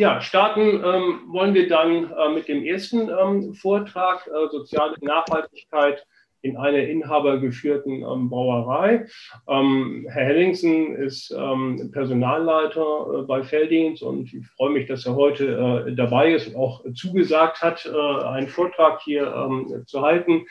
[0.00, 6.06] Ja, starten ähm, wollen wir dann äh, mit dem ersten ähm, Vortrag, äh, Soziale Nachhaltigkeit
[6.40, 9.06] in einer inhabergeführten ähm, Brauerei.
[9.46, 15.16] Ähm, Herr Hellingsen ist ähm, Personalleiter äh, bei Felddienst und ich freue mich, dass er
[15.16, 20.46] heute äh, dabei ist und auch zugesagt hat, äh, einen Vortrag hier ähm, zu halten.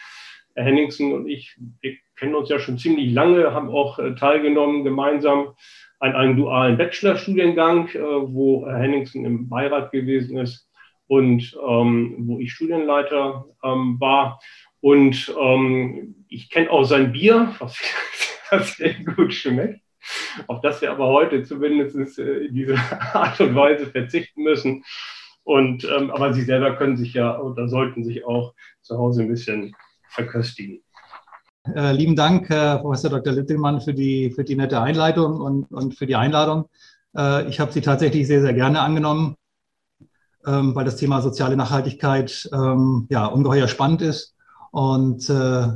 [0.53, 4.83] Herr Henningsen und ich, wir kennen uns ja schon ziemlich lange, haben auch äh, teilgenommen
[4.83, 5.55] gemeinsam
[5.99, 10.69] an einem dualen Bachelorstudiengang, äh, wo Herr Henningsen im Beirat gewesen ist
[11.07, 14.39] und ähm, wo ich Studienleiter ähm, war.
[14.81, 17.77] Und ähm, ich kenne auch sein Bier, was,
[18.49, 19.81] was sehr gut schmeckt,
[20.47, 22.77] auf das wir aber heute zumindest äh, in dieser
[23.13, 24.83] Art und Weise verzichten müssen.
[25.43, 29.29] Und, ähm, aber Sie selber können sich ja oder sollten sich auch zu Hause ein
[29.29, 29.75] bisschen
[30.09, 30.83] verköstigen.
[31.75, 33.33] Äh, lieben Dank, Herr Professor Dr.
[33.33, 36.65] Littelmann, für die, für die nette Einleitung und, und für die Einladung.
[37.15, 39.35] Äh, ich habe sie tatsächlich sehr, sehr gerne angenommen,
[40.45, 44.35] ähm, weil das Thema soziale Nachhaltigkeit ähm, ja, ungeheuer spannend ist
[44.71, 45.67] und äh,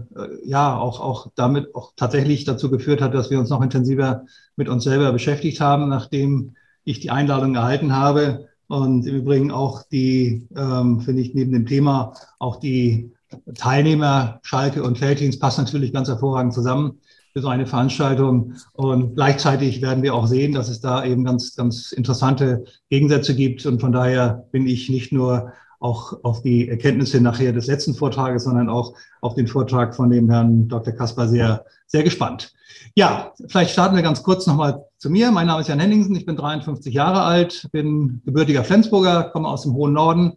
[0.46, 4.70] ja, auch, auch damit auch tatsächlich dazu geführt hat, dass wir uns noch intensiver mit
[4.70, 8.50] uns selber beschäftigt haben, nachdem ich die Einladung erhalten habe.
[8.68, 13.12] Und im Übrigen auch die, ähm, finde ich, neben dem Thema auch die
[13.56, 17.00] Teilnehmer, Schalke und Felddienst passen natürlich ganz hervorragend zusammen
[17.34, 18.54] für so eine Veranstaltung.
[18.74, 23.66] Und gleichzeitig werden wir auch sehen, dass es da eben ganz, ganz interessante Gegensätze gibt.
[23.66, 28.46] Und von daher bin ich nicht nur auch auf die Erkenntnisse nachher des letzten Vortrages,
[28.46, 30.94] sondern auch auf den Vortrag von dem Herrn Dr.
[30.94, 32.54] Kasper sehr, sehr gespannt.
[32.96, 35.32] Ja, vielleicht starten wir ganz kurz nochmal zu mir.
[35.32, 39.64] Mein Name ist Jan Henningsen, ich bin 53 Jahre alt, bin gebürtiger Flensburger, komme aus
[39.64, 40.34] dem hohen Norden,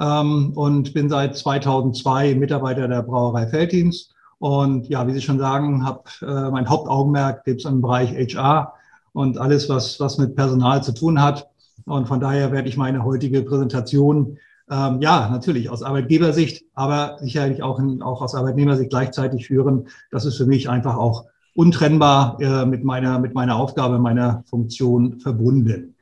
[0.00, 4.14] ähm, und bin seit 2002 Mitarbeiter der Brauerei Felddienst.
[4.38, 8.74] Und ja, wie Sie schon sagen, habe äh, mein Hauptaugenmerk gibt im Bereich HR
[9.12, 11.48] und alles, was, was mit Personal zu tun hat.
[11.86, 14.38] Und von daher werde ich meine heutige Präsentation
[14.70, 19.88] ähm, ja, natürlich aus Arbeitgebersicht, aber sicherlich auch, in, auch aus Arbeitnehmersicht gleichzeitig führen.
[20.10, 25.20] Das ist für mich einfach auch untrennbar äh, mit, meiner, mit meiner Aufgabe, meiner Funktion
[25.20, 25.93] verbunden.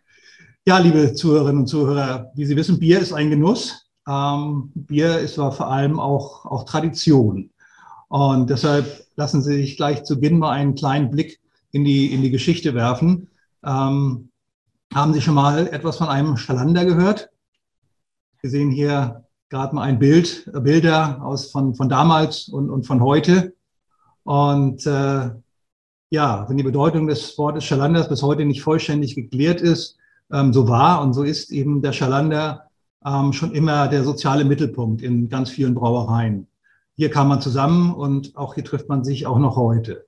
[0.65, 3.85] Ja, liebe Zuhörerinnen und Zuhörer, wie Sie wissen, Bier ist ein Genuss.
[4.09, 7.51] Ähm, Bier ist aber vor allem auch, auch Tradition.
[8.07, 11.41] Und deshalb lassen Sie sich gleich zu Beginn mal einen kleinen Blick
[11.73, 13.29] in die, in die Geschichte werfen.
[13.65, 14.31] Ähm,
[14.95, 17.31] haben Sie schon mal etwas von einem Schalander gehört?
[18.41, 22.87] Wir sehen hier gerade mal ein Bild, äh, Bilder aus von, von damals und, und
[22.87, 23.57] von heute.
[24.23, 25.31] Und äh,
[26.11, 29.99] ja, wenn die Bedeutung des Wortes Schalanders bis heute nicht vollständig geklärt ist,
[30.33, 32.69] ähm, so war und so ist eben der Schalander
[33.05, 36.47] ähm, schon immer der soziale Mittelpunkt in ganz vielen Brauereien.
[36.97, 40.07] Hier kam man zusammen und auch hier trifft man sich auch noch heute.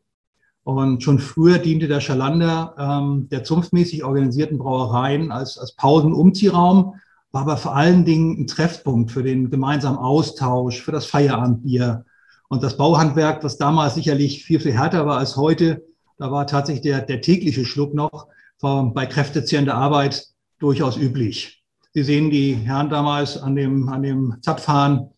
[0.64, 6.94] Und schon früher diente der Schalander ähm, der zunftmäßig organisierten Brauereien als, als Pausen-Umziehraum,
[7.32, 12.04] war aber vor allen Dingen ein Treffpunkt für den gemeinsamen Austausch, für das Feierabendbier.
[12.48, 15.84] Und das Bauhandwerk, was damals sicherlich viel, viel härter war als heute,
[16.16, 18.28] da war tatsächlich der, der tägliche Schluck noch,
[18.64, 20.26] bei kräftezehrender Arbeit
[20.58, 21.62] durchaus üblich.
[21.92, 25.10] Sie sehen die Herren damals an dem, an dem Zapfhahn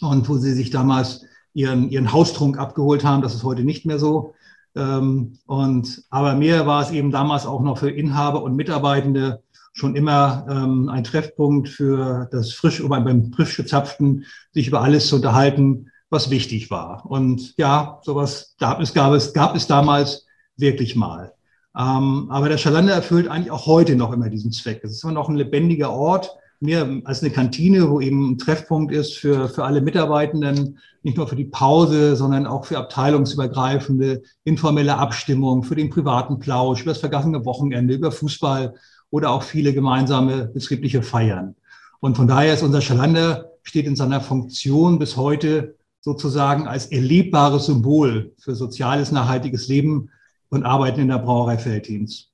[0.00, 3.22] und wo sie sich damals ihren, ihren Haustrunk abgeholt haben.
[3.22, 4.34] Das ist heute nicht mehr so.
[4.74, 9.94] Ähm, und, aber mehr war es eben damals auch noch für Inhaber und Mitarbeitende schon
[9.94, 15.90] immer ähm, ein Treffpunkt für das frisch, beim frisch gezapften, sich über alles zu unterhalten,
[16.10, 17.06] was wichtig war.
[17.06, 21.34] Und ja, sowas gab es, gab es, gab es damals wirklich mal.
[21.78, 24.80] Ähm, aber der Schalander erfüllt eigentlich auch heute noch immer diesen Zweck.
[24.82, 28.92] Es ist immer noch ein lebendiger Ort, mehr als eine Kantine, wo eben ein Treffpunkt
[28.92, 34.96] ist für, für alle Mitarbeitenden, nicht nur für die Pause, sondern auch für abteilungsübergreifende informelle
[34.96, 38.74] Abstimmung, für den privaten Plausch, über das vergangene Wochenende, über Fußball
[39.10, 41.54] oder auch viele gemeinsame betriebliche Feiern.
[42.00, 47.66] Und von daher ist unser Schalander, steht in seiner Funktion bis heute sozusagen als erlebbares
[47.66, 50.10] Symbol für soziales, nachhaltiges Leben
[50.50, 52.30] und arbeiten in der Brauerei Felddienst.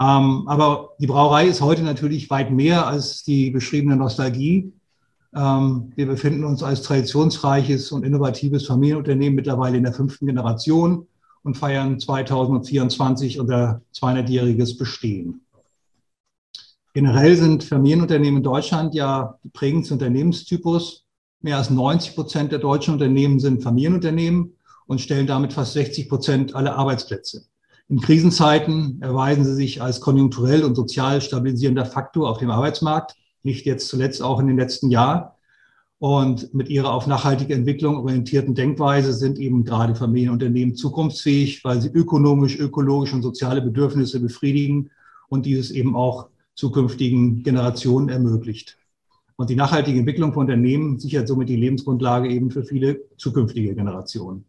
[0.00, 4.72] Ähm, aber die Brauerei ist heute natürlich weit mehr als die beschriebene Nostalgie.
[5.34, 11.06] Ähm, wir befinden uns als traditionsreiches und innovatives Familienunternehmen mittlerweile in der fünften Generation
[11.42, 15.40] und feiern 2024 unser 200-jähriges Bestehen.
[16.94, 21.04] Generell sind Familienunternehmen in Deutschland ja die prägendste Unternehmenstypus.
[21.40, 24.56] Mehr als 90 Prozent der deutschen Unternehmen sind Familienunternehmen
[24.86, 27.47] und stellen damit fast 60 Prozent aller Arbeitsplätze.
[27.90, 33.64] In Krisenzeiten erweisen sie sich als konjunkturell und sozial stabilisierender Faktor auf dem Arbeitsmarkt, nicht
[33.64, 35.30] jetzt zuletzt auch in den letzten Jahren.
[35.98, 41.88] Und mit ihrer auf nachhaltige Entwicklung orientierten Denkweise sind eben gerade Familienunternehmen zukunftsfähig, weil sie
[41.88, 44.90] ökonomisch, ökologisch und soziale Bedürfnisse befriedigen
[45.30, 48.76] und dieses eben auch zukünftigen Generationen ermöglicht.
[49.36, 54.44] Und die nachhaltige Entwicklung von Unternehmen sichert somit die Lebensgrundlage eben für viele zukünftige Generationen.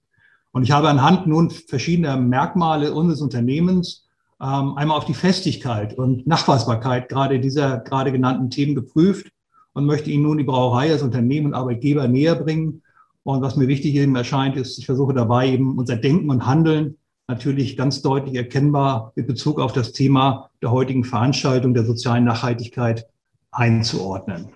[0.51, 4.07] Und ich habe anhand nun verschiedener Merkmale unseres Unternehmens
[4.41, 9.31] ähm, einmal auf die Festigkeit und Nachweisbarkeit gerade dieser gerade genannten Themen geprüft
[9.73, 12.81] und möchte Ihnen nun die Brauerei als Unternehmen und Arbeitgeber näher bringen.
[13.23, 16.97] Und was mir wichtig eben erscheint, ist, ich versuche dabei eben unser Denken und Handeln
[17.27, 23.07] natürlich ganz deutlich erkennbar mit Bezug auf das Thema der heutigen Veranstaltung der sozialen Nachhaltigkeit
[23.51, 24.49] einzuordnen.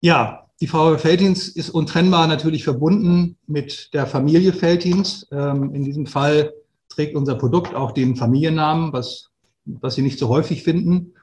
[0.00, 5.26] Ja, die Frau Feltins ist untrennbar natürlich verbunden mit der Familie Feltins.
[5.32, 6.52] Ähm, in diesem Fall
[6.90, 9.30] trägt unser Produkt auch den Familiennamen, was,
[9.64, 11.14] was Sie nicht so häufig finden.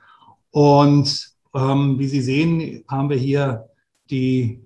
[0.50, 3.69] Und ähm, wie Sie sehen, haben wir hier
[4.10, 4.62] die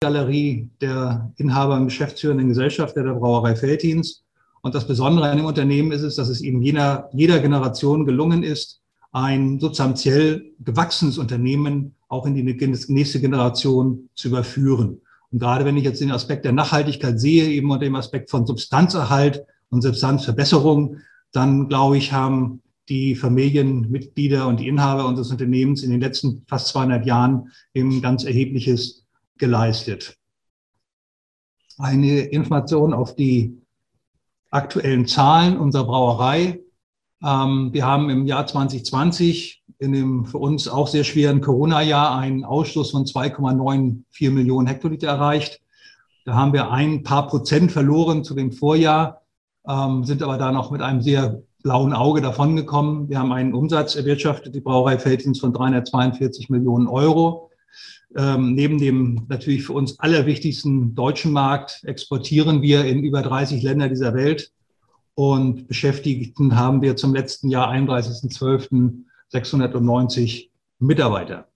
[0.00, 4.24] Galerie der Inhaber und geschäftsführenden Gesellschaft der Brauerei Feltins.
[4.60, 8.42] Und das Besondere an dem Unternehmen ist es, dass es eben jener, jeder Generation gelungen
[8.42, 8.80] ist,
[9.12, 15.00] ein substanziell gewachsenes Unternehmen auch in die nächste Generation zu überführen.
[15.32, 18.46] Und gerade wenn ich jetzt den Aspekt der Nachhaltigkeit sehe, eben unter dem Aspekt von
[18.46, 20.98] Substanzerhalt und Substanzverbesserung,
[21.32, 26.68] dann glaube ich, haben die Familienmitglieder und die Inhaber unseres Unternehmens in den letzten fast
[26.68, 29.04] 200 Jahren eben ganz erhebliches
[29.38, 30.16] geleistet.
[31.78, 33.60] Eine Information auf die
[34.50, 36.60] aktuellen Zahlen unserer Brauerei.
[37.24, 42.44] Ähm, wir haben im Jahr 2020 in dem für uns auch sehr schweren Corona-Jahr einen
[42.44, 45.60] Ausstoß von 2,94 Millionen Hektoliter erreicht.
[46.24, 49.22] Da haben wir ein paar Prozent verloren zu dem Vorjahr,
[49.68, 53.08] ähm, sind aber da noch mit einem sehr blauen Auge davongekommen.
[53.08, 57.50] Wir haben einen Umsatz erwirtschaftet, die Brauerei Feldins von 342 Millionen Euro.
[58.16, 63.88] Ähm, neben dem natürlich für uns allerwichtigsten deutschen Markt exportieren wir in über 30 Länder
[63.88, 64.52] dieser Welt
[65.16, 71.48] und Beschäftigten haben wir zum letzten Jahr 31.12.690 Mitarbeiter.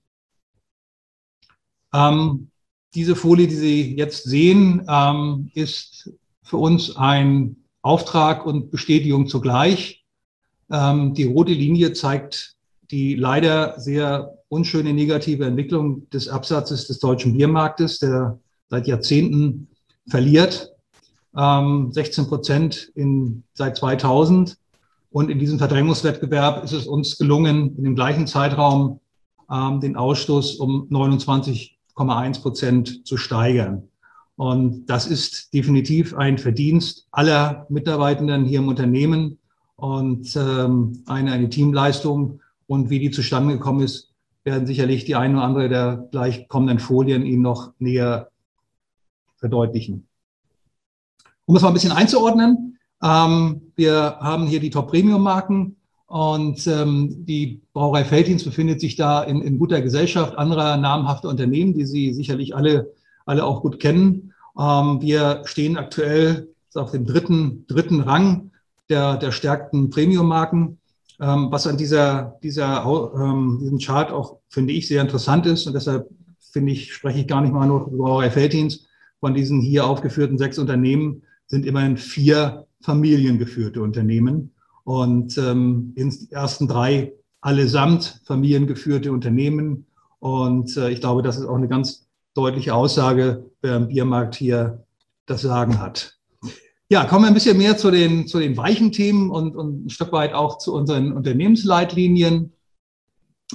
[1.93, 2.49] Ähm,
[2.95, 6.11] diese Folie, die Sie jetzt sehen, ähm, ist
[6.43, 10.07] für uns ein Auftrag und Bestätigung zugleich.
[10.71, 12.57] Ähm, die rote Linie zeigt
[12.91, 19.69] die leider sehr unschöne negative Entwicklung des Absatzes des deutschen Biermarktes, der seit Jahrzehnten
[20.09, 20.73] verliert.
[21.33, 24.57] 16 ähm, Prozent in, seit 2000.
[25.11, 29.01] Und in diesem Verdrängungswettbewerb ist es uns gelungen, in dem gleichen Zeitraum
[29.51, 33.89] ähm, den Ausstoß um 29,1 Prozent zu steigern.
[34.37, 39.39] Und das ist definitiv ein Verdienst aller Mitarbeitenden hier im Unternehmen
[39.77, 42.41] und ähm, eine, eine Teamleistung.
[42.67, 44.13] Und wie die zustande gekommen ist,
[44.45, 48.31] werden sicherlich die eine oder andere der gleich kommenden Folien Ihnen noch näher
[49.37, 50.07] verdeutlichen.
[51.51, 55.75] Um es mal ein bisschen einzuordnen, ähm, wir haben hier die Top-Premium-Marken
[56.07, 61.75] und ähm, die Brauerei Feldins befindet sich da in, in, guter Gesellschaft anderer namhafter Unternehmen,
[61.75, 62.93] die Sie sicherlich alle,
[63.27, 64.33] alle auch gut kennen.
[64.57, 68.53] Ähm, wir stehen aktuell auf dem dritten, dritten Rang
[68.89, 70.79] der, der stärkten Premium-Marken.
[71.21, 72.85] Ähm, was an dieser, dieser,
[73.17, 75.67] ähm, diesem Chart auch, finde ich, sehr interessant ist.
[75.67, 76.09] Und deshalb
[76.53, 78.87] finde ich, spreche ich gar nicht mal nur über Brauerei Feldins.
[79.19, 84.55] Von diesen hier aufgeführten sechs Unternehmen sind immerhin vier familiengeführte Unternehmen.
[84.85, 89.87] Und ähm, in den ersten drei allesamt familiengeführte Unternehmen.
[90.21, 94.85] Und äh, ich glaube, das ist auch eine ganz deutliche Aussage, wer im Biermarkt hier
[95.27, 96.17] das Sagen hat.
[96.89, 99.91] Ja, kommen wir ein bisschen mehr zu den, zu den weichen Themen und, und ein
[99.91, 102.53] Stück weit auch zu unseren Unternehmensleitlinien.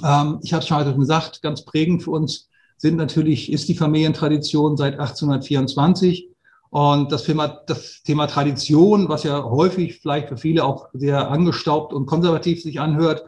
[0.04, 2.48] Ähm, ich habe es schon heute gesagt, ganz prägend für uns
[2.78, 6.30] sind natürlich, ist die Familientradition seit 1824.
[6.70, 11.92] Und das Thema, das Thema Tradition, was ja häufig vielleicht für viele auch sehr angestaubt
[11.92, 13.24] und konservativ sich anhört,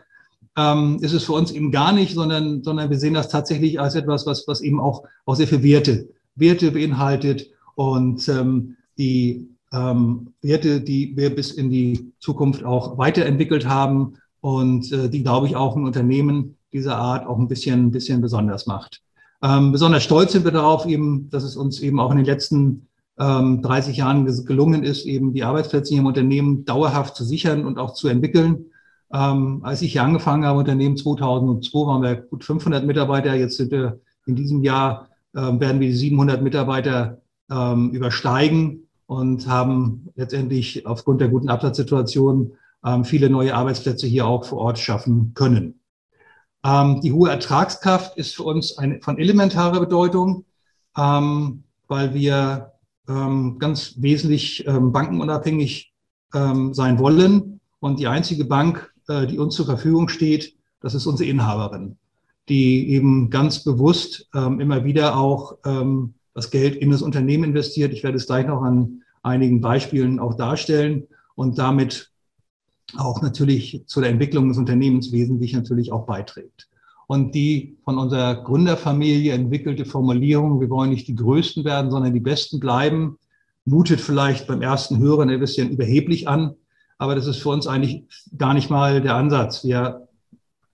[0.57, 3.95] ähm, ist es für uns eben gar nicht, sondern, sondern wir sehen das tatsächlich als
[3.95, 10.33] etwas, was, was eben auch, auch sehr viel Werte, Werte beinhaltet und ähm, die ähm,
[10.43, 15.57] Werte, die wir bis in die Zukunft auch weiterentwickelt haben und äh, die, glaube ich,
[15.57, 19.01] auch ein Unternehmen dieser Art auch ein bisschen, ein bisschen besonders macht.
[19.43, 22.88] Ähm, besonders stolz sind wir darauf eben, dass es uns eben auch in den letzten
[23.19, 27.79] ähm, 30 Jahren gelungen ist, eben die Arbeitsplätze hier im Unternehmen dauerhaft zu sichern und
[27.79, 28.67] auch zu entwickeln.
[29.13, 33.35] Ähm, als ich hier angefangen habe, Unternehmen 2002, waren wir gut 500 Mitarbeiter.
[33.35, 37.21] Jetzt sind wir in diesem Jahr, äh, werden wir die 700 Mitarbeiter
[37.51, 42.53] ähm, übersteigen und haben letztendlich aufgrund der guten Absatzsituation
[42.85, 45.81] ähm, viele neue Arbeitsplätze hier auch vor Ort schaffen können.
[46.65, 50.45] Ähm, die hohe Ertragskraft ist für uns eine, von elementarer Bedeutung,
[50.97, 52.73] ähm, weil wir
[53.09, 55.93] ähm, ganz wesentlich ähm, bankenunabhängig
[56.35, 61.07] ähm, sein wollen Und die einzige Bank, äh, die uns zur Verfügung steht, das ist
[61.07, 61.97] unsere Inhaberin,
[62.49, 67.93] die eben ganz bewusst ähm, immer wieder auch ähm, das Geld in das Unternehmen investiert.
[67.93, 72.11] Ich werde es gleich noch an einigen Beispielen auch darstellen und damit
[72.97, 76.68] auch natürlich zu der Entwicklung des Unternehmens wesentlich natürlich auch beiträgt.
[77.09, 82.21] Und die von unserer Gründerfamilie entwickelte Formulierung, wir wollen nicht die Größten werden, sondern die
[82.21, 83.19] Besten bleiben,
[83.65, 86.55] mutet vielleicht beim ersten Hören ein bisschen überheblich an,
[86.99, 88.05] aber das ist für uns eigentlich
[88.37, 89.65] gar nicht mal der Ansatz.
[89.65, 90.07] Wir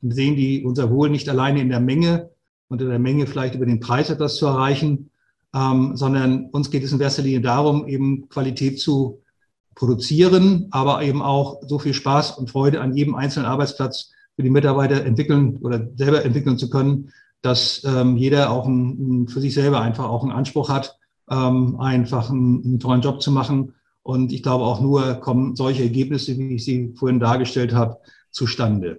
[0.02, 2.30] sehen die, unser Wohl nicht alleine in der Menge
[2.66, 5.10] und in der Menge vielleicht über den Preis etwas zu erreichen,
[5.54, 9.22] ähm, sondern uns geht es in erster Linie darum, eben Qualität zu
[9.76, 14.50] produzieren, aber eben auch so viel Spaß und Freude an jedem einzelnen Arbeitsplatz für die
[14.50, 17.12] Mitarbeiter entwickeln oder selber entwickeln zu können,
[17.42, 20.98] dass ähm, jeder auch ein, für sich selber einfach auch einen Anspruch hat,
[21.30, 23.74] ähm, einfach einen, einen tollen Job zu machen.
[24.02, 27.98] Und ich glaube, auch nur kommen solche Ergebnisse, wie ich sie vorhin dargestellt habe,
[28.30, 28.98] zustande.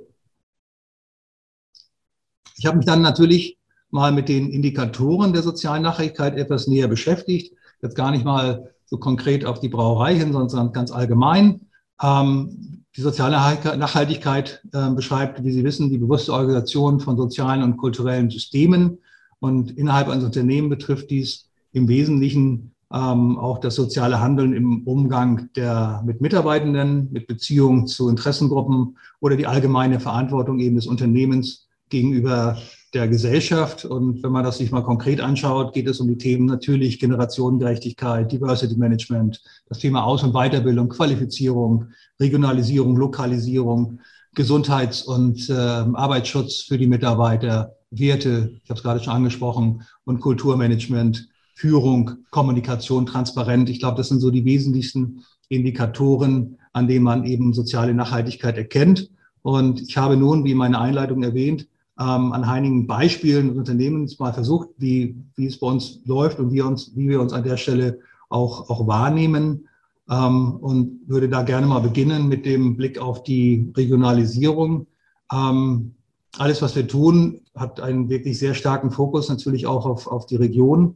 [2.57, 3.57] Ich habe mich dann natürlich
[3.89, 7.55] mal mit den Indikatoren der sozialen Nachhaltigkeit etwas näher beschäftigt.
[7.81, 11.67] Jetzt gar nicht mal so konkret auf die Brauerei hin, sondern ganz allgemein.
[12.01, 13.35] Ähm, die soziale
[13.77, 18.99] Nachhaltigkeit äh, beschreibt, wie Sie wissen, die bewusste Organisation von sozialen und kulturellen Systemen.
[19.39, 25.49] Und innerhalb eines Unternehmens betrifft dies im Wesentlichen ähm, auch das soziale Handeln im Umgang
[25.55, 32.57] der, mit Mitarbeitenden, mit Beziehungen zu Interessengruppen oder die allgemeine Verantwortung eben des Unternehmens gegenüber
[32.95, 33.85] der Gesellschaft.
[33.85, 38.31] Und wenn man das sich mal konkret anschaut, geht es um die Themen natürlich Generationengerechtigkeit,
[38.31, 43.99] Diversity Management, das Thema Aus- und Weiterbildung, Qualifizierung, Regionalisierung, Lokalisierung,
[44.33, 50.19] Gesundheits- und äh, Arbeitsschutz für die Mitarbeiter, Werte, ich habe es gerade schon angesprochen, und
[50.19, 53.69] Kulturmanagement, Führung, Kommunikation, Transparenz.
[53.69, 59.09] Ich glaube, das sind so die wesentlichsten Indikatoren, an denen man eben soziale Nachhaltigkeit erkennt.
[59.41, 61.67] Und ich habe nun, wie in meiner Einleitung erwähnt,
[61.99, 66.51] ähm, an einigen Beispielen des Unternehmens mal versucht, wie, wie es bei uns läuft und
[66.51, 67.99] wie, uns, wie wir uns an der Stelle
[68.29, 69.67] auch, auch wahrnehmen.
[70.09, 74.87] Ähm, und würde da gerne mal beginnen mit dem Blick auf die Regionalisierung.
[75.31, 75.95] Ähm,
[76.37, 80.35] alles, was wir tun, hat einen wirklich sehr starken Fokus natürlich auch auf, auf die
[80.35, 80.95] Region.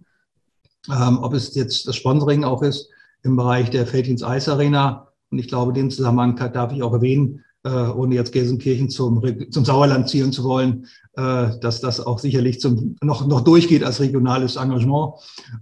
[0.89, 2.89] Ähm, ob es jetzt das Sponsoring auch ist
[3.23, 5.07] im Bereich der Feldins Eis Arena.
[5.31, 9.65] Und ich glaube, dem Zusammenhang darf ich auch erwähnen, äh, ohne jetzt Gelsenkirchen zum, zum
[9.65, 14.55] Sauerland zielen zu wollen, äh, dass das auch sicherlich zum, noch, noch durchgeht als regionales
[14.55, 15.15] Engagement.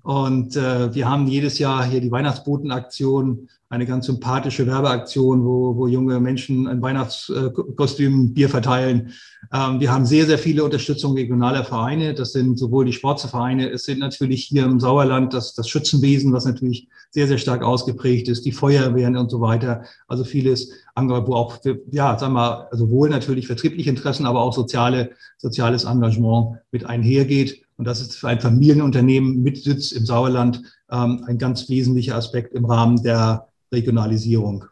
[0.03, 5.87] Und äh, wir haben jedes Jahr hier die Weihnachtsbotenaktion, eine ganz sympathische Werbeaktion, wo, wo
[5.87, 9.11] junge Menschen ein Weihnachtskostüm, Bier verteilen.
[9.51, 12.13] Ähm, wir haben sehr, sehr viele Unterstützung regionaler Vereine.
[12.13, 16.45] Das sind sowohl die Sportvereine, es sind natürlich hier im Sauerland das, das Schützenwesen, was
[16.45, 19.83] natürlich sehr, sehr stark ausgeprägt ist, die Feuerwehren und so weiter.
[20.07, 20.71] Also vieles,
[21.05, 21.59] wo auch,
[21.91, 27.63] ja, sagen wir, also wohl natürlich vertriebliche Interessen, aber auch soziale, soziales Engagement mit einhergeht.
[27.77, 32.53] Und das ist für ein Familienunternehmen mit Sitz im Sauerland ähm, ein ganz wesentlicher Aspekt
[32.53, 34.65] im Rahmen der Regionalisierung.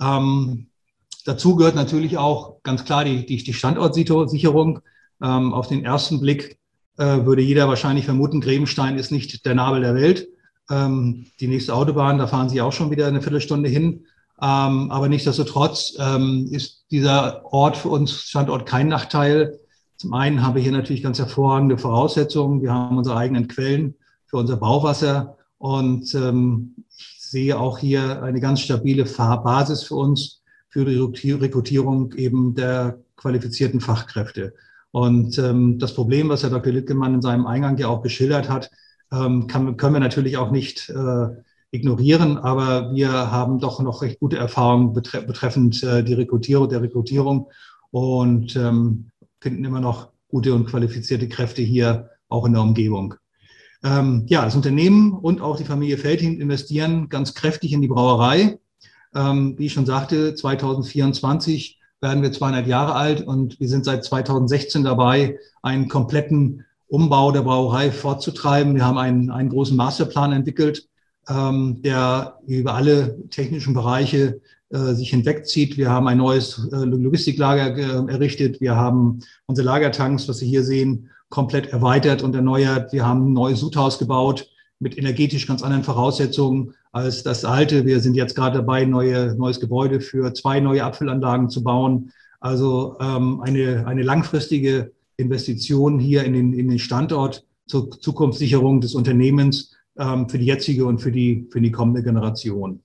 [0.00, 0.68] Ähm,
[1.24, 4.80] dazu gehört natürlich auch ganz klar die, die, die Standortsicherung.
[5.22, 6.58] Ähm, auf den ersten Blick
[6.96, 10.28] äh, würde jeder wahrscheinlich vermuten, Grebenstein ist nicht der Nabel der Welt.
[10.70, 14.06] Ähm, die nächste Autobahn, da fahren Sie auch schon wieder eine Viertelstunde hin.
[14.40, 19.60] Ähm, aber nichtsdestotrotz ähm, ist dieser Ort für uns Standort kein Nachteil.
[19.96, 22.62] Zum einen haben wir hier natürlich ganz hervorragende Voraussetzungen.
[22.62, 23.94] Wir haben unsere eigenen Quellen
[24.26, 30.42] für unser Bauwasser und ähm, ich sehe auch hier eine ganz stabile Basis für uns
[30.68, 34.54] für die Rekrutierung eben der qualifizierten Fachkräfte.
[34.90, 36.72] Und ähm, das Problem, was Herr Dr.
[36.72, 38.70] Littgemann in seinem Eingang ja auch geschildert hat,
[39.12, 41.28] ähm, kann, können wir natürlich auch nicht äh,
[41.74, 46.82] ignorieren, aber wir haben doch noch recht gute Erfahrungen betre betreffend äh, die Rekrutierung der
[46.82, 47.48] Rekrutierung
[47.90, 53.14] und ähm, finden immer noch gute und qualifizierte Kräfte hier auch in der Umgebung.
[53.82, 58.58] Ähm, ja, das Unternehmen und auch die Familie Feldhin investieren ganz kräftig in die Brauerei.
[59.14, 64.04] Ähm, wie ich schon sagte, 2024 werden wir 200 Jahre alt und wir sind seit
[64.04, 68.74] 2016 dabei, einen kompletten Umbau der Brauerei fortzutreiben.
[68.74, 70.88] Wir haben einen, einen großen Masterplan entwickelt,
[71.28, 74.40] ähm, der über alle technischen Bereiche
[74.70, 75.76] äh, sich hinwegzieht.
[75.76, 78.60] Wir haben ein neues äh, Logistiklager äh, errichtet.
[78.60, 82.92] Wir haben unsere Lagertanks, was Sie hier sehen, komplett erweitert und erneuert.
[82.92, 84.48] Wir haben ein neues Sudhaus gebaut
[84.80, 87.86] mit energetisch ganz anderen Voraussetzungen als das alte.
[87.86, 92.12] Wir sind jetzt gerade dabei, neue, neues Gebäude für zwei neue Abfüllanlagen zu bauen.
[92.40, 98.94] Also ähm, eine, eine langfristige Investition hier in den, in den Standort zur Zukunftssicherung des
[98.94, 102.82] Unternehmens ähm, für die jetzige und für die, für die kommende Generation.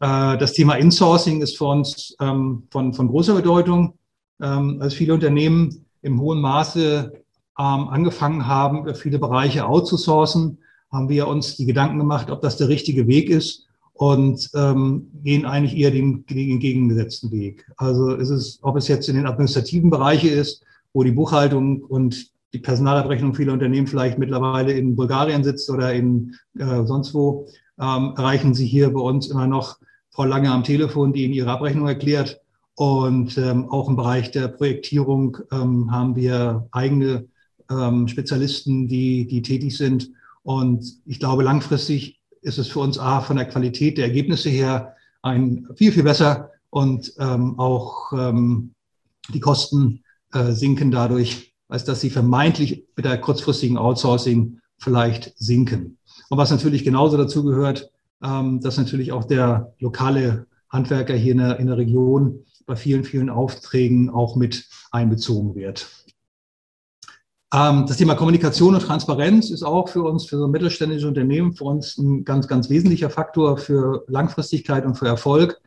[0.00, 3.98] Äh, das Thema Insourcing ist für uns ähm, von, von großer Bedeutung.
[4.40, 7.12] Ähm, als viele Unternehmen im hohen Maße
[7.58, 10.58] ähm, angefangen haben, viele Bereiche outzusourcen,
[10.90, 15.46] haben wir uns die Gedanken gemacht, ob das der richtige Weg ist und ähm, gehen
[15.46, 17.66] eigentlich eher den, den entgegengesetzten Weg.
[17.76, 22.30] Also ist es, ob es jetzt in den administrativen Bereichen ist, wo die Buchhaltung und
[22.56, 27.46] die Personalabrechnung vieler Unternehmen vielleicht mittlerweile in Bulgarien sitzt oder in äh, sonst wo,
[27.78, 31.50] ähm, erreichen Sie hier bei uns immer noch Frau Lange am Telefon, die Ihnen Ihre
[31.50, 32.40] Abrechnung erklärt.
[32.74, 37.26] Und ähm, auch im Bereich der Projektierung ähm, haben wir eigene
[37.70, 40.10] ähm, Spezialisten, die, die tätig sind.
[40.42, 44.94] Und ich glaube, langfristig ist es für uns A, von der Qualität der Ergebnisse her
[45.20, 48.72] ein viel, viel besser und ähm, auch ähm,
[49.28, 55.98] die Kosten äh, sinken dadurch, als dass sie vermeintlich mit der kurzfristigen Outsourcing vielleicht sinken.
[56.28, 57.90] Und was natürlich genauso dazu gehört,
[58.22, 63.04] ähm, dass natürlich auch der lokale Handwerker hier in der, in der Region bei vielen,
[63.04, 65.86] vielen Aufträgen auch mit einbezogen wird.
[67.54, 71.64] Ähm, das Thema Kommunikation und Transparenz ist auch für uns, für so mittelständische Unternehmen, für
[71.64, 75.60] uns ein ganz, ganz wesentlicher Faktor für Langfristigkeit und für Erfolg.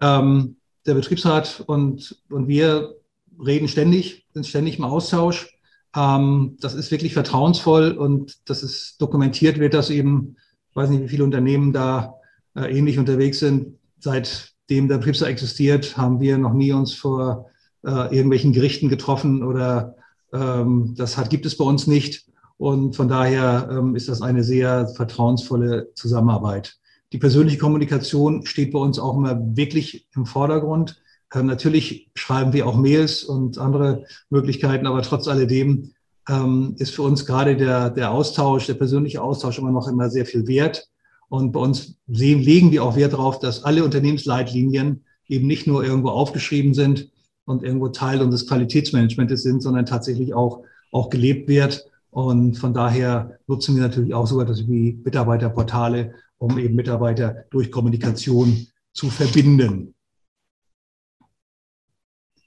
[0.00, 2.96] Ähm, der Betriebsrat und, und wir
[3.44, 5.58] reden ständig, sind ständig im Austausch.
[5.96, 10.36] Ähm, das ist wirklich vertrauensvoll und dass es dokumentiert wird, dass eben,
[10.70, 12.14] ich weiß nicht, wie viele Unternehmen da
[12.54, 13.78] äh, ähnlich unterwegs sind.
[13.98, 17.50] Seitdem der Betriebsrat existiert, haben wir noch nie uns vor
[17.84, 19.96] äh, irgendwelchen Gerichten getroffen oder
[20.32, 22.26] ähm, das hat, gibt es bei uns nicht.
[22.56, 26.78] Und von daher ähm, ist das eine sehr vertrauensvolle Zusammenarbeit.
[27.12, 31.02] Die persönliche Kommunikation steht bei uns auch immer wirklich im Vordergrund.
[31.34, 35.90] Ähm, natürlich schreiben wir auch Mails und andere Möglichkeiten, aber trotz alledem
[36.28, 40.26] ähm, ist für uns gerade der, der Austausch, der persönliche Austausch immer noch immer sehr
[40.26, 40.88] viel wert.
[41.28, 45.84] Und bei uns sehen, legen wir auch Wert darauf, dass alle Unternehmensleitlinien eben nicht nur
[45.84, 47.10] irgendwo aufgeschrieben sind
[47.44, 51.86] und irgendwo Teil unseres Qualitätsmanagements sind, sondern tatsächlich auch, auch gelebt wird.
[52.10, 57.70] Und von daher nutzen wir natürlich auch so etwas wie Mitarbeiterportale, um eben Mitarbeiter durch
[57.70, 59.93] Kommunikation zu verbinden.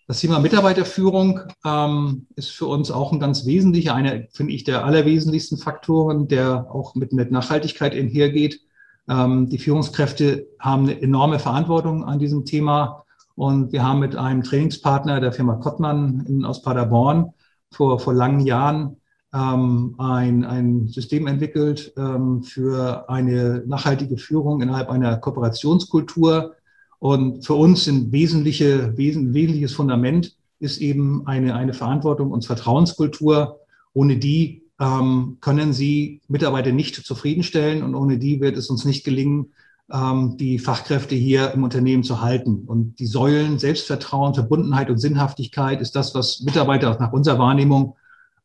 [0.09, 4.85] Das Thema Mitarbeiterführung ähm, ist für uns auch ein ganz wesentlicher, einer, finde ich, der
[4.85, 8.61] allerwesentlichsten Faktoren, der auch mit, mit Nachhaltigkeit einhergeht.
[9.09, 13.03] Ähm, die Führungskräfte haben eine enorme Verantwortung an diesem Thema.
[13.35, 17.33] Und wir haben mit einem Trainingspartner der Firma Kottmann in, aus Paderborn
[17.71, 19.01] vor, vor langen Jahren
[19.33, 26.55] ähm, ein, ein System entwickelt ähm, für eine nachhaltige Führung innerhalb einer Kooperationskultur
[26.99, 33.59] und für uns ein wesentliche, wesen, wesentliches Fundament ist eben eine, eine Verantwortung und Vertrauenskultur.
[33.93, 39.03] Ohne die ähm, können Sie Mitarbeiter nicht zufriedenstellen und ohne die wird es uns nicht
[39.03, 39.53] gelingen,
[39.91, 42.63] ähm, die Fachkräfte hier im Unternehmen zu halten.
[42.65, 47.95] Und die Säulen Selbstvertrauen, Verbundenheit und Sinnhaftigkeit ist das, was Mitarbeiter nach unserer Wahrnehmung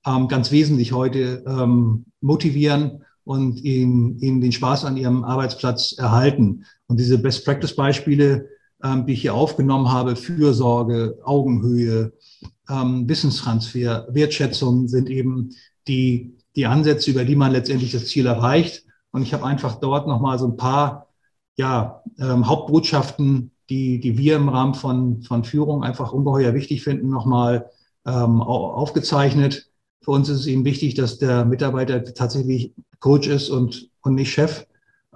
[0.07, 6.65] ähm, ganz wesentlich heute ähm, motivieren und ihnen, ihnen den Spaß an ihrem Arbeitsplatz erhalten.
[6.93, 8.51] Und diese Best-Practice-Beispiele,
[8.85, 12.13] ähm, die ich hier aufgenommen habe, Fürsorge, Augenhöhe,
[12.69, 15.55] ähm, Wissenstransfer, Wertschätzung sind eben
[15.89, 18.85] die, die Ansätze, über die man letztendlich das Ziel erreicht.
[19.11, 21.09] Und ich habe einfach dort nochmal so ein paar
[21.57, 27.09] ja, ähm, Hauptbotschaften, die, die wir im Rahmen von, von Führung einfach ungeheuer wichtig finden,
[27.09, 27.71] nochmal
[28.05, 29.71] ähm, aufgezeichnet.
[30.03, 34.31] Für uns ist es eben wichtig, dass der Mitarbeiter tatsächlich Coach ist und, und nicht
[34.31, 34.67] Chef.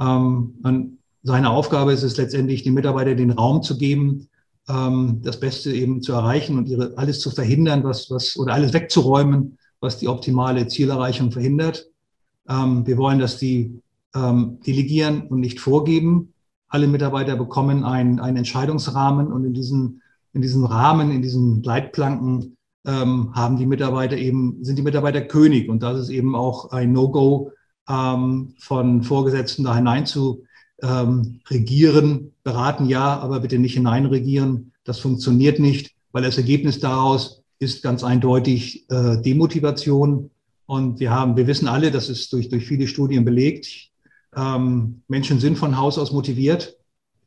[0.00, 0.95] Ähm, und
[1.26, 4.28] seine Aufgabe ist es letztendlich, den Mitarbeiter den Raum zu geben,
[4.68, 8.72] ähm, das Beste eben zu erreichen und ihre, alles zu verhindern, was, was, oder alles
[8.72, 11.88] wegzuräumen, was die optimale Zielerreichung verhindert.
[12.48, 13.80] Ähm, wir wollen, dass die
[14.14, 16.32] ähm, delegieren und nicht vorgeben.
[16.68, 22.56] Alle Mitarbeiter bekommen einen, einen Entscheidungsrahmen und in diesen, in diesen Rahmen, in diesen Leitplanken
[22.86, 25.68] ähm, haben die Mitarbeiter eben, sind die Mitarbeiter König.
[25.68, 27.50] Und das ist eben auch ein No-Go
[27.88, 30.06] ähm, von Vorgesetzten da hinein
[30.82, 34.72] ähm, regieren, beraten ja, aber bitte nicht hineinregieren.
[34.84, 40.30] Das funktioniert nicht, weil das Ergebnis daraus ist ganz eindeutig äh, Demotivation.
[40.66, 43.90] Und wir haben, wir wissen alle, das ist durch, durch viele Studien belegt.
[44.36, 46.76] Ähm, Menschen sind von Haus aus motiviert,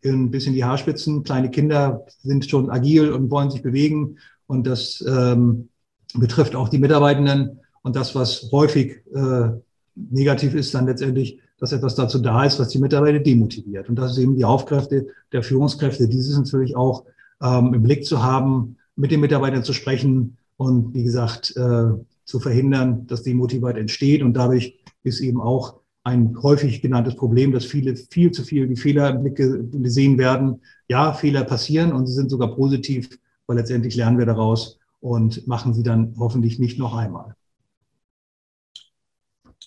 [0.06, 1.24] ein bisschen die Haarspitzen.
[1.24, 4.18] Kleine Kinder sind schon agil und wollen sich bewegen.
[4.48, 5.70] Und das ähm,
[6.14, 7.60] betrifft auch die Mitarbeitenden.
[7.82, 9.50] Und das, was häufig äh,
[9.96, 13.90] negativ ist, dann letztendlich, dass etwas dazu da ist, was die Mitarbeiter demotiviert.
[13.90, 17.06] Und das ist eben die Aufkräfte der Führungskräfte, dieses natürlich auch
[17.42, 21.92] ähm, im Blick zu haben, mit den Mitarbeitern zu sprechen und wie gesagt, äh,
[22.26, 24.22] zu verhindern, dass Demotivation entsteht.
[24.22, 28.76] Und dadurch ist eben auch ein häufig genanntes Problem, dass viele viel zu viel die
[28.76, 30.62] Fehler im Blick gesehen werden.
[30.88, 33.10] Ja, Fehler passieren und sie sind sogar positiv,
[33.48, 37.36] weil letztendlich lernen wir daraus und machen sie dann hoffentlich nicht noch einmal.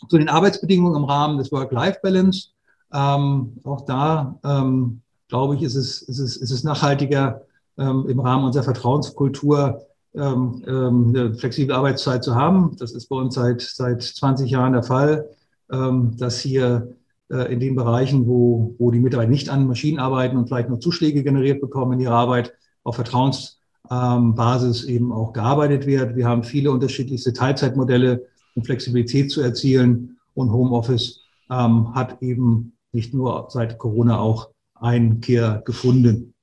[0.09, 2.49] Zu den Arbeitsbedingungen im Rahmen des Work-Life-Balance.
[2.93, 7.43] Ähm, auch da, ähm, glaube ich, ist es, ist es, ist es nachhaltiger,
[7.79, 12.77] ähm, im Rahmen unserer Vertrauenskultur ähm, ähm, eine flexible Arbeitszeit zu haben.
[12.79, 15.31] Das ist bei uns seit, seit 20 Jahren der Fall,
[15.71, 16.95] ähm, dass hier
[17.31, 20.81] äh, in den Bereichen, wo, wo die Mitarbeiter nicht an Maschinen arbeiten und vielleicht nur
[20.81, 22.53] Zuschläge generiert bekommen in ihrer Arbeit,
[22.85, 26.15] auf Vertrauensbasis eben auch gearbeitet wird.
[26.15, 30.19] Wir haben viele unterschiedlichste Teilzeitmodelle, um Flexibilität zu erzielen.
[30.35, 36.35] Und Homeoffice ähm, hat eben nicht nur seit Corona auch Einkehr gefunden.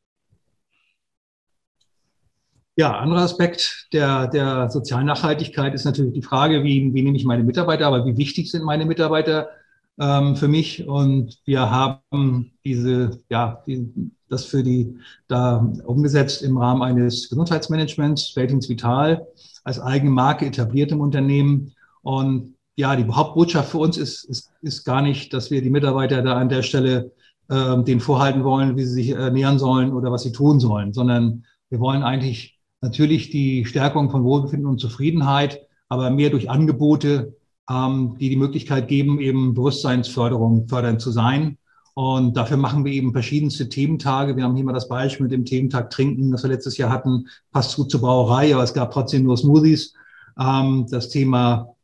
[2.80, 7.26] Ja, anderer Aspekt der, der sozialen Nachhaltigkeit ist natürlich die Frage, wie, wie nehme ich
[7.26, 9.50] meine Mitarbeiter, aber wie wichtig sind meine Mitarbeiter
[10.00, 10.88] ähm, für mich?
[10.88, 18.34] Und wir haben diese, ja, die, das für die da umgesetzt im Rahmen eines Gesundheitsmanagements,
[18.38, 19.28] Ratings Vital,
[19.66, 21.74] als eigene Marke etabliert im Unternehmen.
[22.02, 26.22] Und ja, die Hauptbotschaft für uns ist, ist, ist gar nicht, dass wir die Mitarbeiter
[26.22, 27.12] da an der Stelle
[27.50, 31.46] äh, denen vorhalten wollen, wie sie sich ernähren sollen oder was sie tun sollen, sondern
[31.70, 35.60] wir wollen eigentlich natürlich die Stärkung von Wohlbefinden und Zufriedenheit,
[35.90, 37.36] aber mehr durch Angebote,
[37.70, 41.58] ähm, die die Möglichkeit geben, eben Bewusstseinsförderung fördernd zu sein.
[41.96, 44.38] Und dafür machen wir eben verschiedenste Thementage.
[44.38, 47.28] Wir haben hier mal das Beispiel mit dem Thementag Trinken, das wir letztes Jahr hatten,
[47.52, 49.94] passt gut zur Brauerei, aber es gab trotzdem nur Smoothies.
[50.40, 51.76] Ähm, das Thema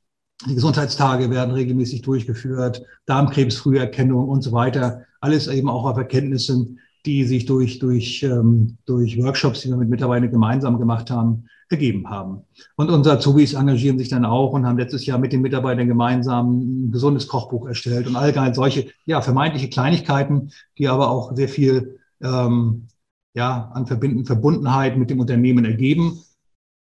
[0.48, 5.06] die Gesundheitstage werden regelmäßig durchgeführt, Darmkrebsfrüherkennung und so weiter.
[5.22, 9.90] Alles eben auch auf Erkenntnissen, die sich durch, durch, ähm, durch Workshops, die wir mit
[9.90, 12.42] Mitarbeitern gemeinsam gemacht haben, ergeben haben.
[12.76, 16.88] Und unsere Azubis engagieren sich dann auch und haben letztes Jahr mit den Mitarbeitern gemeinsam
[16.88, 22.00] ein gesundes Kochbuch erstellt und allgemein solche, ja, vermeintliche Kleinigkeiten, die aber auch sehr viel,
[22.22, 22.88] ähm,
[23.34, 26.20] ja, an Verbinden, Verbundenheit mit dem Unternehmen ergeben.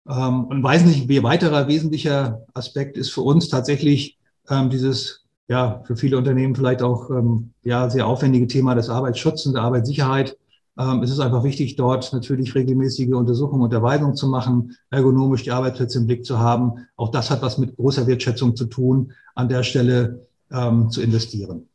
[0.08, 4.18] Ähm, und weiß nicht, wie weiterer wesentlicher Aspekt ist für uns tatsächlich
[4.50, 9.48] ähm, dieses ja, für viele Unternehmen vielleicht auch ähm, ja, sehr aufwendige Thema des Arbeitsschutzes
[9.48, 10.38] und der Arbeitssicherheit.
[11.04, 16.00] Es ist einfach wichtig, dort natürlich regelmäßige Untersuchungen und Erweisungen zu machen, ergonomisch die Arbeitsplätze
[16.00, 16.88] im Blick zu haben.
[16.96, 21.70] Auch das hat was mit großer Wertschätzung zu tun, an der Stelle zu investieren.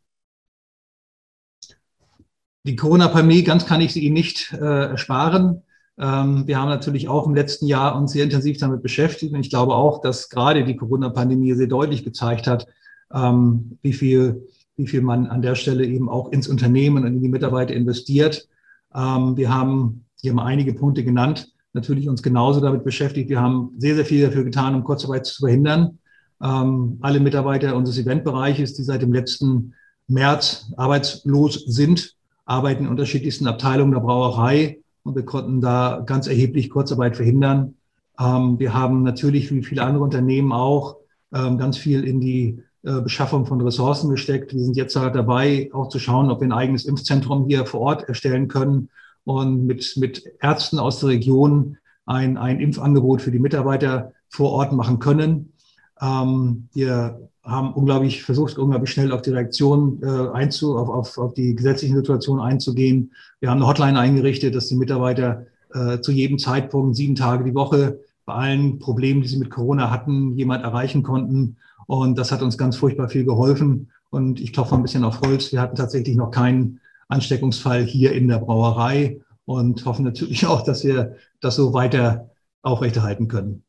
[2.64, 5.62] Die Corona-Pandemie, ganz kann ich sie Ihnen nicht äh, ersparen.
[6.00, 9.34] Ähm, wir haben natürlich auch im letzten Jahr uns sehr intensiv damit beschäftigt.
[9.34, 12.66] Und ich glaube auch, dass gerade die Corona-Pandemie sehr deutlich gezeigt hat,
[13.12, 17.20] ähm, wie viel, wie viel man an der Stelle eben auch ins Unternehmen und in
[17.20, 18.48] die Mitarbeiter investiert.
[18.94, 23.28] Ähm, wir haben hier mal einige Punkte genannt, natürlich uns genauso damit beschäftigt.
[23.28, 25.98] Wir haben sehr, sehr viel dafür getan, um Kurzarbeit zu verhindern.
[26.40, 29.74] Alle Mitarbeiter unseres Eventbereiches, die seit dem letzten
[30.06, 34.78] März arbeitslos sind, arbeiten in unterschiedlichsten Abteilungen der Brauerei
[35.08, 37.74] und wir konnten da ganz erheblich Kurzarbeit verhindern.
[38.20, 40.96] Ähm, wir haben natürlich, wie viele andere Unternehmen auch,
[41.34, 44.52] ähm, ganz viel in die äh, Beschaffung von Ressourcen gesteckt.
[44.52, 48.08] Wir sind jetzt dabei, auch zu schauen, ob wir ein eigenes Impfzentrum hier vor Ort
[48.08, 48.90] erstellen können
[49.24, 54.72] und mit, mit Ärzten aus der Region ein, ein Impfangebot für die Mitarbeiter vor Ort
[54.72, 55.52] machen können.
[56.00, 61.34] Ähm, wir haben unglaublich versucht, unglaublich schnell auf die Reaktion äh, einzu, auf, auf, auf
[61.34, 63.12] die gesetzlichen Situationen einzugehen.
[63.40, 67.54] Wir haben eine Hotline eingerichtet, dass die Mitarbeiter äh, zu jedem Zeitpunkt sieben Tage die
[67.54, 71.56] Woche bei allen Problemen, die sie mit Corona hatten, jemand erreichen konnten
[71.88, 73.90] und das hat uns ganz furchtbar viel geholfen.
[74.10, 75.52] Und ich klopfe ein bisschen auf Holz.
[75.52, 80.84] Wir hatten tatsächlich noch keinen Ansteckungsfall hier in der Brauerei und hoffen natürlich auch, dass
[80.84, 82.28] wir das so weiter
[82.62, 83.64] aufrechterhalten können.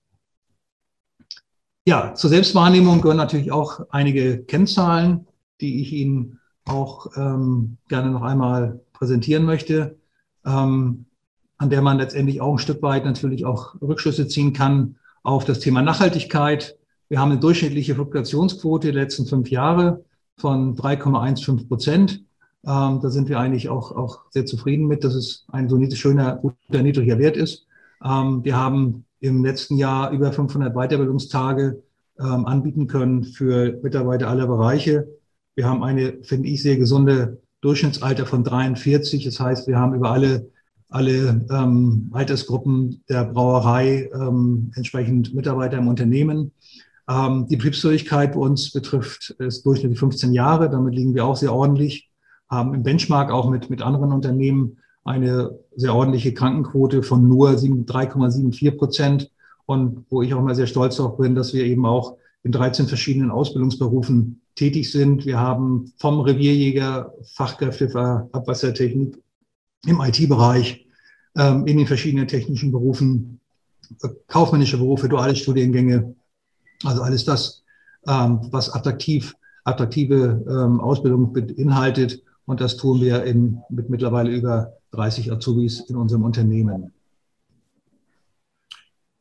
[1.89, 5.25] Ja, zur Selbstwahrnehmung gehören natürlich auch einige Kennzahlen,
[5.59, 9.97] die ich Ihnen auch ähm, gerne noch einmal präsentieren möchte,
[10.45, 11.05] ähm,
[11.57, 15.61] an der man letztendlich auch ein Stück weit natürlich auch Rückschlüsse ziehen kann auf das
[15.61, 16.77] Thema Nachhaltigkeit.
[17.07, 20.05] Wir haben eine durchschnittliche Fluktuationsquote der letzten fünf Jahre
[20.37, 22.23] von 3,15 Prozent.
[22.67, 26.35] Ähm, da sind wir eigentlich auch, auch sehr zufrieden mit, dass es ein so schöner,
[26.35, 27.65] guter, niedriger Wert ist.
[28.05, 31.81] Ähm, wir haben im letzten Jahr über 500 Weiterbildungstage
[32.19, 35.07] ähm, anbieten können für Mitarbeiter aller Bereiche.
[35.55, 39.25] Wir haben eine, finde ich, sehr gesunde Durchschnittsalter von 43.
[39.25, 40.49] Das heißt, wir haben über alle,
[40.87, 46.51] alle ähm, Altersgruppen der Brauerei ähm, entsprechend Mitarbeiter im Unternehmen.
[47.09, 50.69] Ähm, die Betriebsfähigkeit bei uns betrifft ist durchschnittlich 15 Jahre.
[50.69, 52.09] Damit liegen wir auch sehr ordentlich.
[52.49, 58.77] Haben im Benchmark auch mit, mit anderen Unternehmen eine sehr ordentliche Krankenquote von nur 3,74
[58.77, 59.31] Prozent.
[59.65, 62.87] Und wo ich auch mal sehr stolz darauf bin, dass wir eben auch in 13
[62.87, 65.25] verschiedenen Ausbildungsberufen tätig sind.
[65.25, 69.21] Wir haben vom Revierjäger Fachkräfte für Abwassertechnik
[69.85, 70.85] im IT-Bereich,
[71.37, 73.39] ähm, in den verschiedenen technischen Berufen,
[74.27, 76.15] kaufmännische Berufe, duale Studiengänge,
[76.83, 77.63] also alles das,
[78.07, 82.21] ähm, was attraktiv, attraktive ähm, Ausbildung beinhaltet.
[82.49, 86.91] Und das tun wir in, mit mittlerweile über 30 Azubis in unserem Unternehmen.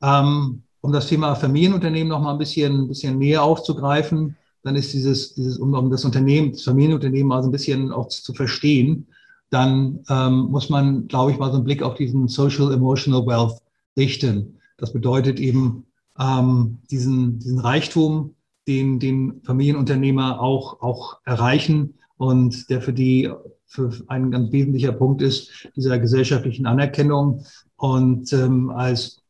[0.00, 5.34] Ähm, um das Thema Familienunternehmen noch mal ein bisschen, bisschen näher aufzugreifen, dann ist dieses,
[5.34, 9.08] dieses um, um das Unternehmen, das Familienunternehmen also ein bisschen auch zu verstehen,
[9.50, 13.60] dann ähm, muss man, glaube ich, mal so einen Blick auf diesen Social Emotional Wealth
[13.98, 14.58] richten.
[14.78, 15.84] Das bedeutet eben
[16.18, 18.36] ähm, diesen, diesen Reichtum,
[18.66, 23.31] den, den Familienunternehmer auch, auch erreichen und der für die
[23.68, 27.44] für ein ganz wesentlicher Punkt ist dieser gesellschaftlichen Anerkennung.
[27.76, 29.22] Und ähm, als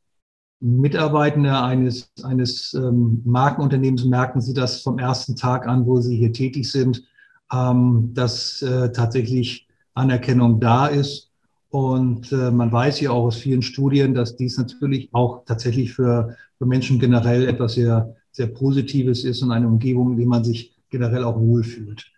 [0.61, 6.33] Mitarbeitende eines, eines ähm, Markenunternehmens merken Sie das vom ersten Tag an, wo Sie hier
[6.33, 7.05] tätig sind,
[7.53, 11.31] ähm, dass äh, tatsächlich Anerkennung da ist.
[11.71, 16.37] Und äh, man weiß ja auch aus vielen Studien, dass dies natürlich auch tatsächlich für,
[16.57, 20.77] für Menschen generell etwas sehr, sehr Positives ist und eine Umgebung, in der man sich
[20.91, 22.11] generell auch wohlfühlt.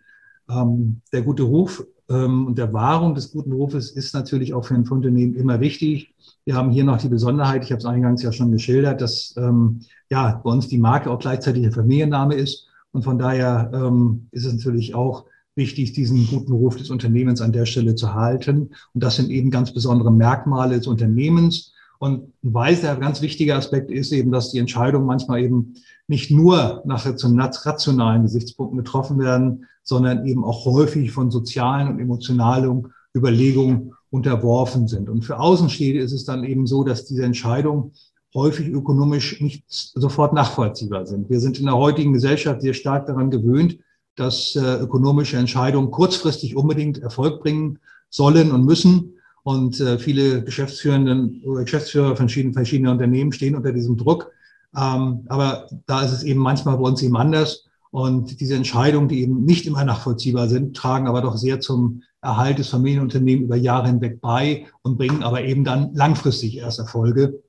[0.51, 4.75] Ähm, der gute Ruf ähm, und der Wahrung des guten Rufes ist natürlich auch für
[4.75, 6.13] ein Unternehmen immer wichtig.
[6.45, 9.81] Wir haben hier noch die Besonderheit, ich habe es eingangs ja schon geschildert, dass ähm,
[10.09, 12.67] ja bei uns die Marke auch gleichzeitig der Familienname ist.
[12.91, 17.51] Und von daher ähm, ist es natürlich auch wichtig, diesen guten Ruf des Unternehmens an
[17.51, 18.71] der Stelle zu halten.
[18.93, 21.73] Und das sind eben ganz besondere Merkmale des Unternehmens.
[21.99, 25.75] Und ein weiterer ganz wichtiger Aspekt ist eben, dass die Entscheidungen manchmal eben
[26.11, 32.87] nicht nur nach rationalen Gesichtspunkten getroffen werden, sondern eben auch häufig von sozialen und emotionalen
[33.15, 35.09] Überlegungen unterworfen sind.
[35.09, 37.93] Und für Außenstehende ist es dann eben so, dass diese Entscheidungen
[38.35, 41.29] häufig ökonomisch nicht sofort nachvollziehbar sind.
[41.29, 43.77] Wir sind in der heutigen Gesellschaft sehr stark daran gewöhnt,
[44.17, 49.13] dass äh, ökonomische Entscheidungen kurzfristig unbedingt Erfolg bringen sollen und müssen.
[49.43, 54.29] Und äh, viele Geschäftsführenden Geschäftsführer von verschiedenen, verschiedenen Unternehmen stehen unter diesem Druck.
[54.75, 57.65] Ähm, aber da ist es eben manchmal bei uns eben anders.
[57.91, 62.59] Und diese Entscheidungen, die eben nicht immer nachvollziehbar sind, tragen aber doch sehr zum Erhalt
[62.59, 67.41] des Familienunternehmens über Jahre hinweg bei und bringen aber eben dann langfristig erst Erfolge.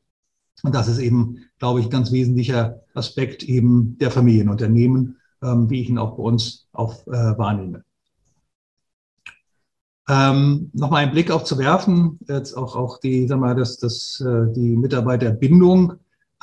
[0.63, 5.83] Und das ist eben, glaube ich, ein ganz wesentlicher Aspekt eben der Familienunternehmen, ähm, wie
[5.83, 7.85] ich ihn auch bei uns auch äh, wahrnehme.
[10.09, 14.21] Ähm, Nochmal einen Blick auch zu werfen, jetzt auch, auch die, sag mal, das, das,
[14.21, 15.95] äh, die Mitarbeiterbindung.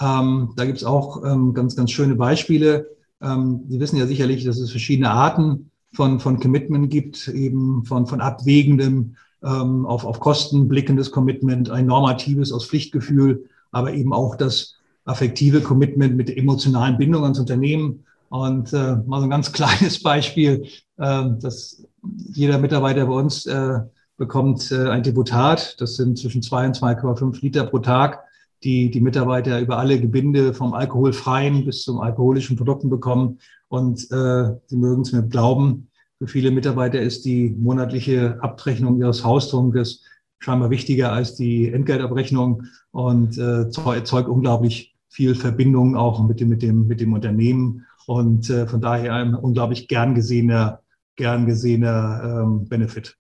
[0.02, 2.90] Ähm, da gibt es auch ähm, ganz, ganz schöne Beispiele.
[3.22, 8.08] Ähm, Sie wissen ja sicherlich, dass es verschiedene Arten von, von Commitment gibt, eben von,
[8.08, 14.36] von abwägendem ähm, auf, auf Kosten blickendes Commitment, ein normatives aus Pflichtgefühl, aber eben auch
[14.36, 18.06] das affektive Commitment mit der emotionalen Bindung ans Unternehmen.
[18.30, 20.66] Und äh, mal so ein ganz kleines Beispiel,
[20.98, 21.84] äh, dass
[22.32, 23.80] jeder Mitarbeiter bei uns äh,
[24.18, 25.76] bekommt äh, ein Deputat.
[25.82, 28.24] Das sind zwischen zwei und 2,5 Liter pro Tag
[28.64, 33.40] die die Mitarbeiter über alle Gebinde vom alkoholfreien bis zum alkoholischen Produkten bekommen.
[33.68, 39.24] Und äh, Sie mögen es mir glauben, für viele Mitarbeiter ist die monatliche Abrechnung ihres
[39.24, 40.04] Hausdrunkes
[40.40, 46.62] scheinbar wichtiger als die Entgeltabrechnung und äh, erzeugt unglaublich viel Verbindung auch mit dem, mit
[46.62, 50.82] dem, mit dem Unternehmen und äh, von daher ein unglaublich gern gesehener,
[51.16, 53.19] gern gesehener ähm, Benefit.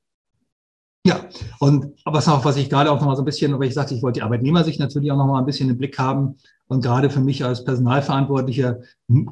[1.05, 1.25] Ja,
[1.59, 3.95] und was noch, was ich gerade auch noch mal so ein bisschen, weil ich sagte,
[3.95, 6.35] ich wollte die Arbeitnehmersicht natürlich auch noch mal ein bisschen im Blick haben.
[6.67, 8.79] Und gerade für mich als Personalverantwortlicher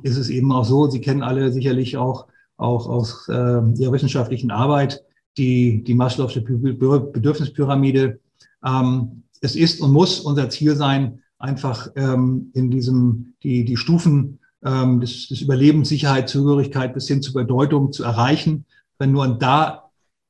[0.01, 4.49] ist es eben auch so, Sie kennen alle sicherlich auch, auch aus äh, Ihrer wissenschaftlichen
[4.49, 5.03] Arbeit
[5.37, 8.19] die, die Maslow'sche Bedürfnispyramide.
[8.65, 14.39] Ähm, es ist und muss unser Ziel sein, einfach ähm, in diesem, die, die Stufen
[14.65, 18.65] ähm, des, des Überlebens, Sicherheit, Zugehörigkeit bis hin zur Bedeutung zu erreichen.
[18.97, 19.86] Wenn nur da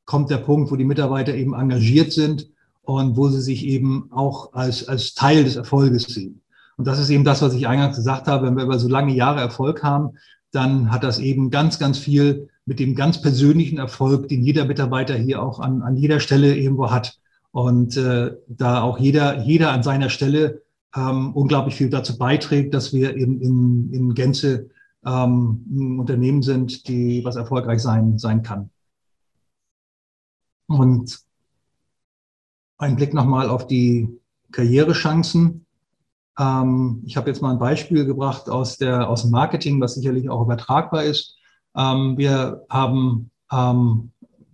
[0.08, 2.50] kommt der Punkt, wo die Mitarbeiter eben engagiert sind
[2.82, 6.42] und wo sie sich eben auch als, als Teil des Erfolges sehen.
[6.78, 8.48] Und das ist eben das, was ich eingangs gesagt habe.
[8.48, 10.12] Wenn wir über so lange Jahre Erfolg haben,
[10.52, 15.16] dann hat das eben ganz, ganz viel mit dem ganz persönlichen Erfolg, den jeder Mitarbeiter
[15.16, 17.20] hier auch an, an jeder Stelle irgendwo hat.
[17.52, 20.62] Und äh, da auch jeder, jeder an seiner Stelle
[20.96, 24.70] ähm, unglaublich viel dazu beiträgt, dass wir eben in, in Gänze
[25.06, 28.70] ähm, ein Unternehmen sind, die was erfolgreich sein, sein kann.
[30.68, 31.20] Und
[32.78, 34.10] ein Blick nochmal auf die
[34.52, 35.66] Karrierechancen.
[36.38, 40.30] Ähm, ich habe jetzt mal ein Beispiel gebracht aus, der, aus dem Marketing, was sicherlich
[40.30, 41.38] auch übertragbar ist.
[41.76, 44.12] Ähm, wir haben ähm,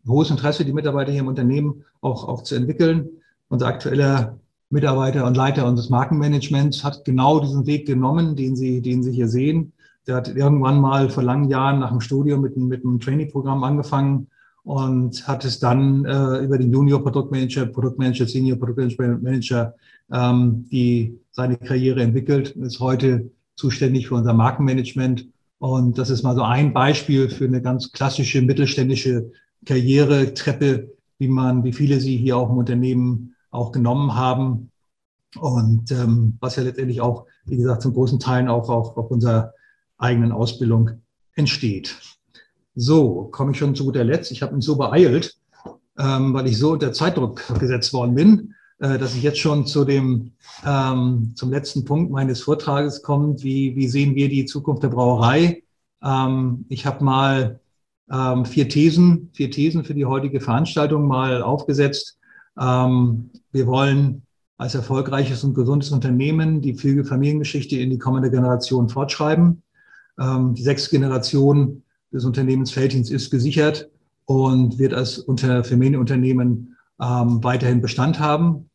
[0.07, 3.09] hohes Interesse, die Mitarbeiter hier im Unternehmen auch, auch zu entwickeln.
[3.49, 9.03] Unser aktueller Mitarbeiter und Leiter unseres Markenmanagements hat genau diesen Weg genommen, den Sie, den
[9.03, 9.73] Sie hier sehen.
[10.07, 14.27] Der hat irgendwann mal vor langen Jahren nach dem Studium mit, mit einem Trainee-Programm angefangen
[14.63, 19.75] und hat es dann äh, über den Junior Produktmanager, Produktmanager, Senior Produktmanager
[20.11, 25.27] ähm, die seine Karriere entwickelt und ist heute zuständig für unser Markenmanagement.
[25.59, 29.31] Und das ist mal so ein Beispiel für eine ganz klassische mittelständische
[29.65, 34.71] Karrieretreppe, wie man, wie viele sie hier auch im Unternehmen auch genommen haben.
[35.39, 39.53] Und ähm, was ja letztendlich auch, wie gesagt, zum großen Teil auch, auch auf unserer
[39.97, 40.91] eigenen Ausbildung
[41.35, 41.95] entsteht.
[42.75, 44.31] So, komme ich schon zu guter Letzt.
[44.31, 45.35] Ich habe mich so beeilt,
[45.97, 49.85] ähm, weil ich so unter Zeitdruck gesetzt worden bin, äh, dass ich jetzt schon zu
[49.85, 50.31] dem,
[50.65, 53.35] ähm, zum letzten Punkt meines Vortrages komme.
[53.43, 55.63] Wie, wie sehen wir die Zukunft der Brauerei?
[56.03, 57.59] Ähm, ich habe mal
[58.11, 62.17] ähm, vier Thesen, vier Thesen für die heutige Veranstaltung mal aufgesetzt.
[62.59, 64.23] Ähm, wir wollen
[64.57, 69.61] als erfolgreiches und gesundes Unternehmen die Familiengeschichte in die kommende Generation fortschreiben.
[70.19, 71.82] Ähm, die sechste Generation
[72.13, 73.89] des Unternehmens Feldins ist gesichert
[74.25, 78.69] und wird als unter Familienunternehmen ähm, weiterhin Bestand haben.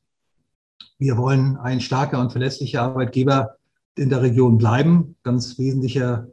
[0.98, 3.56] Wir wollen ein starker und verlässlicher Arbeitgeber
[3.94, 5.16] in der Region bleiben.
[5.22, 6.26] Ganz wesentlicher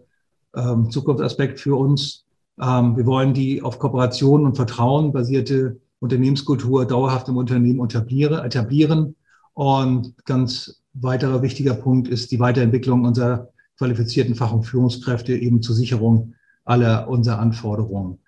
[0.56, 2.26] ähm, Zukunftsaspekt für uns.
[2.60, 9.16] Ähm, wir wollen die auf Kooperation und Vertrauen basierte Unternehmenskultur dauerhaft im Unternehmen etablieren.
[9.54, 15.76] Und ganz weiterer wichtiger Punkt ist die Weiterentwicklung unserer qualifizierten Fach- und Führungskräfte eben zur
[15.76, 16.35] Sicherung
[16.66, 18.20] aller unserer Anforderungen.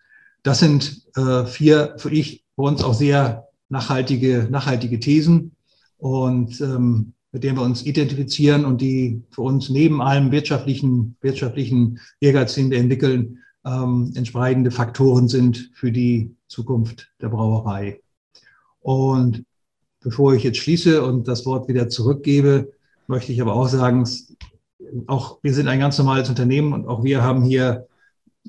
[0.43, 5.55] Das sind äh, vier für ich für uns auch sehr nachhaltige, nachhaltige Thesen
[5.97, 11.99] und ähm, mit denen wir uns identifizieren und die für uns neben allem wirtschaftlichen, wirtschaftlichen
[12.21, 17.99] Ehrgeiz, den wir entwickeln, ähm, entsprechende Faktoren sind für die Zukunft der Brauerei.
[18.79, 19.43] Und
[19.99, 22.71] bevor ich jetzt schließe und das Wort wieder zurückgebe,
[23.07, 24.07] möchte ich aber auch sagen,
[25.07, 27.87] auch wir sind ein ganz normales Unternehmen und auch wir haben hier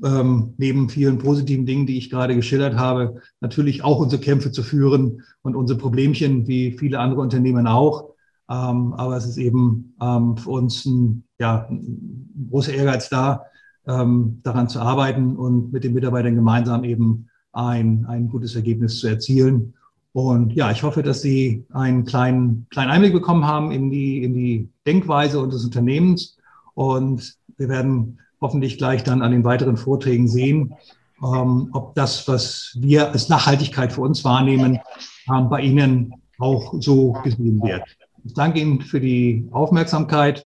[0.04, 4.62] ähm, neben vielen positiven Dingen, die ich gerade geschildert habe, natürlich auch unsere Kämpfe zu
[4.62, 8.10] führen und unsere Problemchen, wie viele andere Unternehmen auch.
[8.50, 13.44] Ähm, aber es ist eben ähm, für uns ein, ja, ein großer Ehrgeiz da,
[13.86, 19.08] ähm, daran zu arbeiten und mit den Mitarbeitern gemeinsam eben ein, ein gutes Ergebnis zu
[19.08, 19.74] erzielen.
[20.12, 24.34] Und ja, ich hoffe, dass Sie einen kleinen, kleinen Einblick bekommen haben in die, in
[24.34, 26.38] die Denkweise unseres Unternehmens.
[26.74, 30.74] Und wir werden hoffentlich gleich dann an den weiteren Vorträgen sehen,
[31.22, 34.78] ähm, ob das, was wir als Nachhaltigkeit für uns wahrnehmen,
[35.32, 37.82] ähm, bei Ihnen auch so gesehen wird.
[38.24, 40.44] Ich danke Ihnen für die Aufmerksamkeit